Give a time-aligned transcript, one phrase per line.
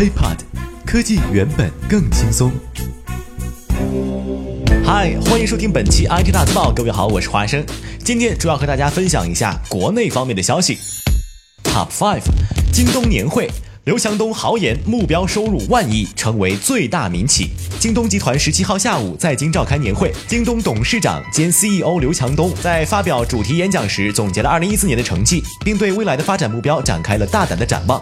[0.00, 0.38] HiPod，
[0.86, 2.50] 科技原本更轻松。
[4.82, 7.62] 嗨，欢迎收听本期 IT 大字报，各位好，我是华生，
[8.02, 10.78] 今天主要和大家分享一下国内方面的消息。
[11.64, 12.22] Top Five，
[12.72, 13.50] 京东年会。
[13.84, 17.48] 刘强东豪言目标收入万亿，成为最大民企。
[17.78, 28.00] 京东集团十七号下午在京召开年会，京东董事长兼 CEO 刘强东在发表主题演讲时，总结了二零一四年的成绩，并对未来的发展目标展开了大胆的展望。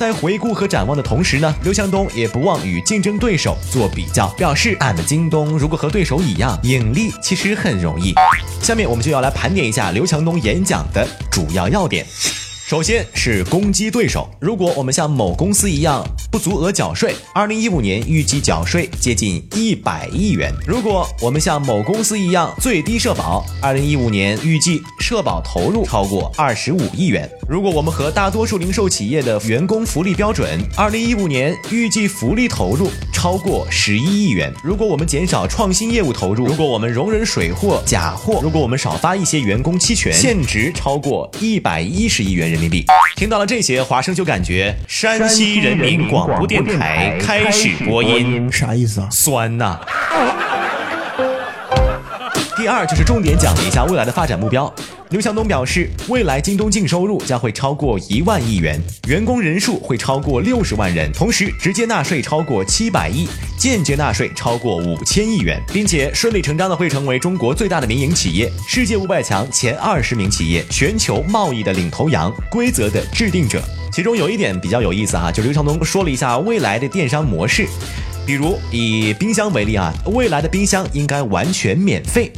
[0.00, 8.14] 在回顾和展望的同时呢，刘强东也不忘与竞争对手做比较，表示俺们京东如果和对手一样，盈利其实很容易。
[8.62, 12.06] 下面我们就要来盘点一下刘强东演讲的主要要点。
[12.70, 14.30] 首先是攻击对手。
[14.40, 20.54] 如果我们像某公司一样不足额缴税，二零一五年预计缴税接近一百亿元。
[20.68, 27.28] 如果我们像某公司一样最低社保，二零一五年预计社保投入超过二十五亿元。
[27.48, 32.88] 如果我们和大多数零售企业的员工福利标准，二零一五年预计福利投入
[33.20, 34.50] 超过十一亿元。
[34.64, 42.52] 如果我们减少创新业务投入，如果我们容忍水货、假货，如果我们少发一些员工期权，现值超过一百一十亿元人。
[42.52, 42.86] 人民币，
[43.16, 49.08] 听到了这些，华生就感觉山西人民广播电台开始播音，啥意思啊？
[49.10, 49.78] 酸呐！
[52.60, 54.70] 第二就是重点讲了一下未来的发展目标。
[55.08, 73.64] 刘强东表示，未来京东净收入将会超过一万亿元，员工人数会超过六十万人，同时直接纳税超过七百亿，间接纳税超过五千亿元，并且顺理成章的会成为中国最大的民营企业，世界五百强前二十名企业，全球贸易的领头羊，规则的制定者。
[73.90, 77.66] 其中有一点比较有意思哈，就刘强东说了一下未来的电商模式，
[78.26, 82.30] 比如以冰箱为例啊，未来的冰箱应该完全免费。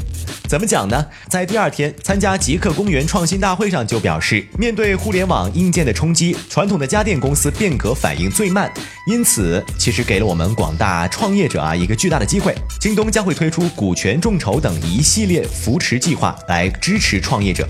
[0.53, 1.07] 怎么讲呢？
[1.29, 8.71] 在第二天参加极客公园创新大会上就表示，面对互联网硬件的冲击，传统的家电公司变革反应最慢，
[9.07, 12.55] 因此其实给了我们广大创业者啊一个巨大的机会。
[12.79, 17.67] 京东将会推出股权众筹等一系列扶持计划来支持创业者。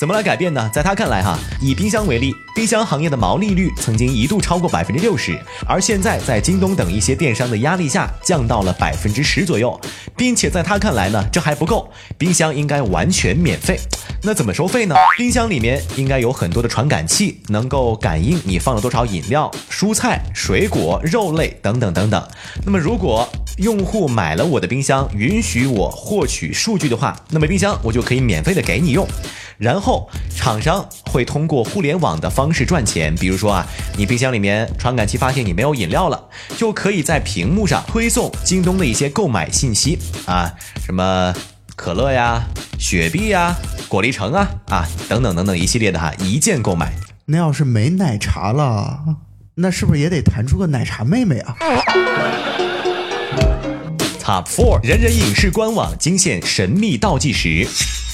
[0.00, 0.66] 怎么来改变呢？
[0.72, 9.78] 在他看来，哈，以冰箱为例，冰箱行业的毛利率曾经一度超过百分之六十，而现在在京东等一些电商的压力下，降到了百分之十左右，
[10.16, 13.78] 并且在他看来呢，这还不够，冰箱应该完全免费。
[14.22, 14.94] 那怎么收费呢？
[15.18, 22.26] 冰箱里面应该有很多的传感器，能够感应你放了多少饮料、蔬菜、水果、肉类等等等等。
[22.64, 23.28] 那么如果
[23.58, 29.06] 用户买了我的冰箱，允许我获取数据的话，那么冰箱我就可以免费的给你用。
[29.60, 36.18] 然后厂商会通过互联网的方式赚钱，比如说啊，你冰箱里面传感器发现你没有饮料了，
[36.56, 40.50] 就可以在屏幕上推送京东的一些购买信息啊，
[40.82, 41.34] 什么
[41.76, 42.42] 可乐呀、
[42.78, 43.54] 雪碧呀、
[43.86, 46.94] 果粒橙啊啊等等等等一系列的哈，一键购买。
[47.26, 48.98] 那要是没奶茶了，
[49.56, 51.54] 那是不是也得弹出个奶茶妹妹啊
[54.22, 57.68] ？Top Four，人人影视官网惊现神秘倒计时。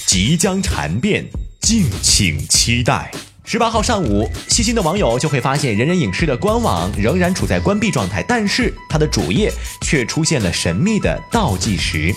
[0.06, 1.26] 即将蝉变，
[1.60, 3.10] 敬请期待。
[3.48, 9.52] 十八号上午，细心的网友就会发现，人人影视的官网仍然处在关闭状态，但是它的主页
[9.82, 12.12] 却出现了神秘的倒计时。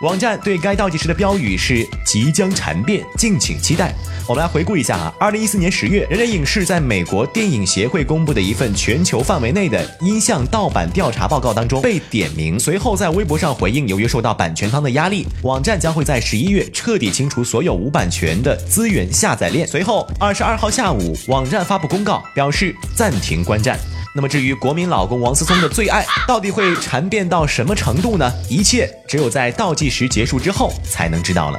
[0.00, 3.94] 网站对该倒计时的标语是“即将蝉变，敬请期待”。
[4.26, 19.68] 我们来回顾一下啊，二零一四年十月，人人影视在美国电影协会公布的一份全球范围内的音像盗版调查报告当中被点名，随后在微博上回应，由于受到版权方的压力，网站将会在十一月彻底清除所有无版权的资源下载链。
[19.68, 23.76] 随后二十二号下午，网站发布公告表示暂停观战。
[24.14, 28.32] 那么至于国民老公王思聪的最爱到底会缠变到什么程度呢？
[28.48, 31.58] 一切只有在倒计时结束之后才能知道了。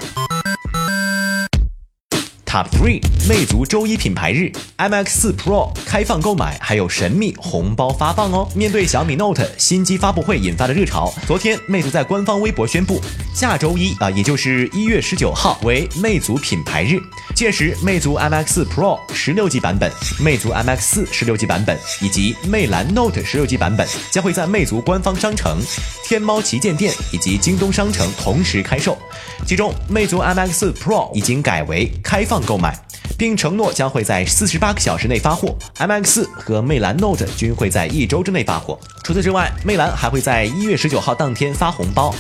[2.54, 8.48] Top three，魅族周一品牌日，MX 四 Pro 开放购买，还有神秘红包发放哦。
[8.54, 13.02] 面对小米 Note 新机发布会引发的热潮，昨天魅族在官方微博宣布，
[13.34, 17.02] 下周一啊，也就是一月十九号为魅族品牌日，
[17.34, 25.58] 届时魅族 MX 四 Pro 十六 G 版本、魅族 MX 四十六 G 版本以及魅蓝 Note 十六 G 版本将会在魅族官方商城、
[26.06, 28.96] 天猫旗舰店以及京东商城同时开售。
[29.44, 32.43] 其中，魅族 MX 四 Pro 已经改为开放。
[32.46, 32.78] 购买，
[33.18, 35.56] 并承诺将会在四十八个小时内发货。
[35.78, 38.80] MX 四和魅蓝 Note 均会在一周之内发货。
[39.04, 42.14] 除此之外，魅蓝还会在一月十九号当天发红包。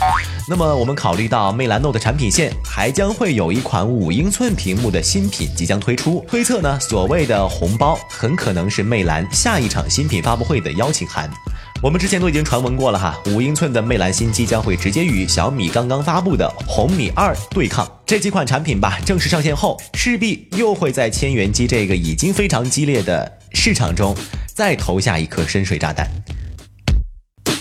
[0.49, 11.29] 那么，我们考虑到魅蓝 Note 产品线还将会有一款五英寸屏幕的新品即将推出，推测呢，所谓的红包很可能是魅蓝下一场新品发布会的邀请函。
[11.81, 17.85] 我们之前都已经传闻过了哈，五英寸的魅蓝新机将会直接与小米刚刚发布的红米二对抗。
[18.05, 24.15] 这几款产品吧，正式上线后，势必又会在千元机这个已经非常激烈的市场中
[24.53, 26.07] 再投下一颗深水炸弹。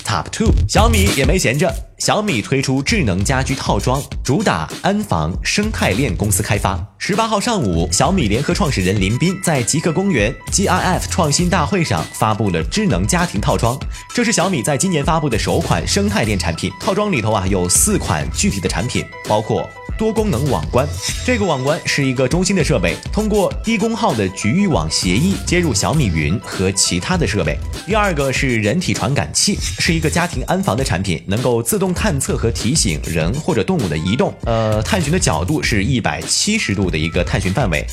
[0.04, 1.72] Top two，小米也没闲着。
[1.98, 6.84] 小米推出智能家居套装，主打安防生态链公司开发。
[6.98, 13.78] 十八号上午，小米联合创始人林斌在极客公园 GIF 创新大会上发布了智能家庭套装。
[14.12, 16.70] 这是小米在今年发布的首款生态链产品。
[16.80, 19.66] 套装里头啊有四款具体的产品，包括
[20.02, 20.84] 多功能网关。
[21.24, 27.56] 这个网关是一个中心的设备，通过低功耗的局域网协议接入小米云和其他的设备。
[27.86, 31.92] 第二个是人体传感器，是一个家庭安防的产品，能够自动。
[31.92, 37.86] 探测和提醒人或者动物的移动，呃，探寻的角度是一百七十度的一个探寻范围，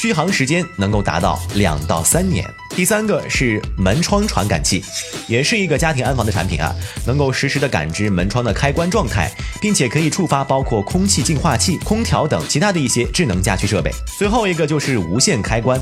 [0.00, 2.44] 续航时间能够达到两到三年。
[2.74, 4.82] 第三个是门窗传感器，
[5.28, 6.74] 也是一个家庭安防的产品啊，
[7.06, 9.30] 能够实时的感知门窗的开关状态，
[9.60, 13.90] 并且可以触发包括空气净化器、空调等其他的一些智能家居设备。
[14.18, 15.80] 最后一个就是无线开关。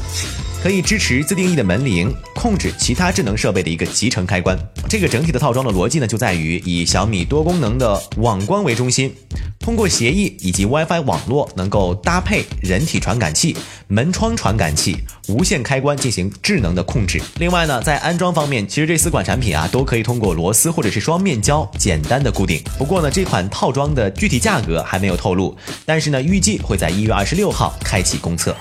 [0.62, 4.58] 可以支持自定义的门铃，控制其他智能设备的一个集成开关。
[4.88, 9.14] 这个整体的套装的逻辑呢，就在于以小米多功能的网关为中心，
[9.64, 13.56] 通过协议以及 WiFi 网络，能够搭配人体传感器、
[13.88, 14.94] 门窗传感器、
[15.26, 17.19] 无线开关进行智能的控制。
[17.38, 22.62] 另外呢，在安装方面，其实这四款产品啊，都可以通过螺丝或者是双面胶简单的固定。
[22.76, 25.56] 不过呢，这款套装的具体价格还没有透露，
[25.87, 28.55] 但是呢，预计会在一月二十六号开启公测。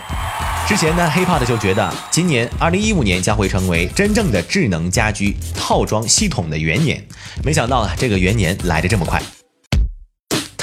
[0.66, 7.06] 之前呢，HiPod 就觉得今年二零一五年将会成为真正的智能家居套装系统的元年，
[7.44, 9.22] 没想到啊，这个元年来的这么快。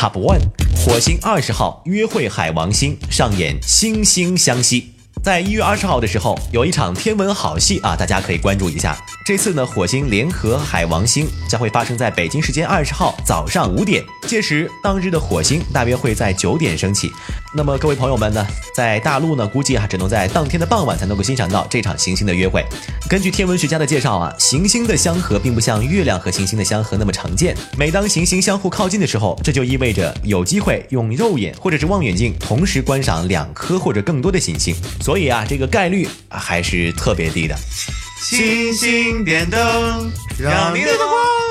[0.01, 0.41] Top One，
[0.75, 4.90] 火星二十号约会海王星上演惺惺相惜。
[5.23, 8.97] 在一月二十号的时候，有一场天文好戏啊，大家可以关注一下。
[9.23, 17.13] 这次呢，火星联合海王星将会发生在北京时间二十号早上五点，届时当日的火星大约会在九点升起。
[17.55, 22.65] 那么各位朋友们呢，在大陆呢，估计啊只能在当天的傍晚才能够欣赏到这场行星的约会。
[23.09, 27.55] 根据天文学家的介绍啊，行星的相合并不像月亮和行星的相合那么常见。
[27.77, 34.75] 每当行星相互靠近的时候，这就意味着有机会用肉眼或者是望远镜同时观赏两颗或者更多的行星。
[35.19, 37.57] 以啊，这个概率还是特别低的。
[38.21, 41.09] 星星点灯，让你的光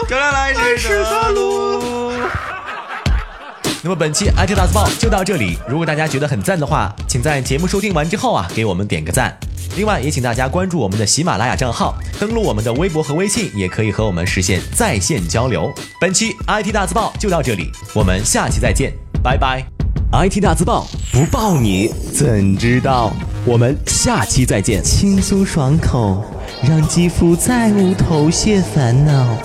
[0.08, 2.14] 照亮来时的路。
[3.82, 5.58] 那么本期 IT 大字报就到这里。
[5.68, 9.36] 如果大家觉得很赞的话，请在节目收听完之后啊，给我们点个赞。
[9.78, 15.74] 另外，也请大家关注我们的喜马拉雅账号，登录我们的微博和微信，也可以和我们实现在线交流。
[16.02, 19.64] 本期 IT 大字报就到这里，我们下期再见，拜拜。
[20.12, 23.14] IT 大字报不报你怎知道？
[23.46, 24.84] 我们下期再见。
[24.84, 26.24] 轻松爽口，
[26.62, 29.38] 让肌肤再无头屑烦恼。